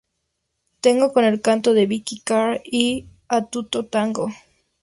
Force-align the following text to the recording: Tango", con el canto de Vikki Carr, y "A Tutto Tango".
Tango", 0.79 1.13
con 1.13 1.25
el 1.25 1.41
canto 1.41 1.75
de 1.75 1.85
Vikki 1.85 2.21
Carr, 2.21 2.59
y 2.65 3.05
"A 3.27 3.45
Tutto 3.45 3.85
Tango". 3.85 4.31